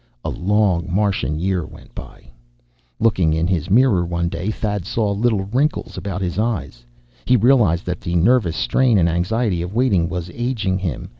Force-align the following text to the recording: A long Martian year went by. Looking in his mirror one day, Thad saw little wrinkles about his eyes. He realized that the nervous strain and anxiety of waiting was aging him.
A 0.25 0.29
long 0.31 0.87
Martian 0.91 1.37
year 1.37 1.63
went 1.63 1.93
by. 1.93 2.31
Looking 2.99 3.35
in 3.35 3.45
his 3.45 3.69
mirror 3.69 4.03
one 4.03 4.29
day, 4.29 4.49
Thad 4.49 4.83
saw 4.83 5.11
little 5.11 5.43
wrinkles 5.43 5.95
about 5.95 6.23
his 6.23 6.39
eyes. 6.39 6.83
He 7.25 7.35
realized 7.37 7.85
that 7.85 8.01
the 8.01 8.15
nervous 8.15 8.55
strain 8.55 8.97
and 8.97 9.07
anxiety 9.07 9.61
of 9.61 9.75
waiting 9.75 10.09
was 10.09 10.31
aging 10.31 10.79
him. 10.79 11.09